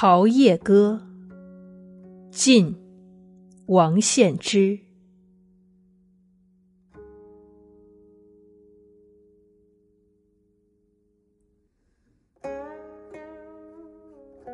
[0.00, 1.00] 桃叶歌，
[2.30, 2.76] 晋，
[3.66, 4.78] 王献之。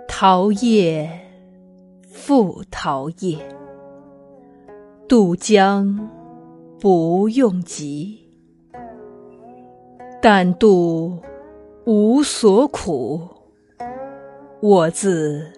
[0.09, 1.11] 桃叶
[2.09, 3.47] 复桃叶，
[5.07, 6.09] 渡江
[6.81, 8.19] 不用急。
[10.23, 11.21] 但渡
[11.85, 13.29] 无所苦，
[14.67, 15.53] 我自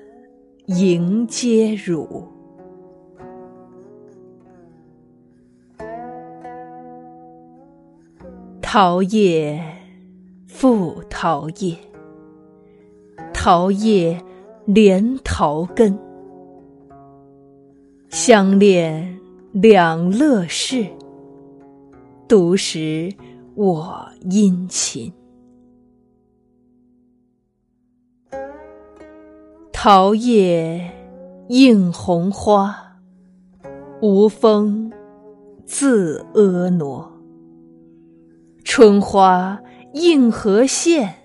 [0.65, 2.27] 迎接汝。
[8.61, 9.63] 桃叶
[10.49, 11.79] 复桃叶，
[13.33, 14.21] 桃叶
[14.65, 15.97] 连桃根，
[18.09, 19.21] 相恋
[19.53, 20.85] 两乐事，
[22.27, 23.15] 独食。
[23.55, 25.13] 我殷勤，
[29.79, 30.91] 桃叶
[31.49, 32.97] 映红花，
[34.01, 34.91] 无风
[35.67, 37.13] 自婀娜。
[38.65, 39.61] 春花
[39.93, 41.17] 映河线，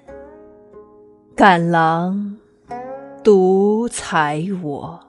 [1.34, 2.36] 感郎
[3.24, 5.00] 独裁我。